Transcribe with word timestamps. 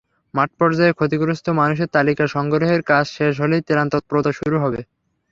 মাঠপর্যায়ে 0.33 0.97
ক্ষতিগ্রস্ত 0.97 1.45
মানুষের 1.59 1.89
তালিকা 1.89 2.25
সংগ্রহের 2.27 2.81
কাজ 2.83 3.05
শেষ 3.17 3.33
হলেই 3.41 3.65
ত্রাণ 3.67 3.85
তৎপরতা 3.93 4.31
শুরু 4.39 4.57
হবে। 4.63 4.79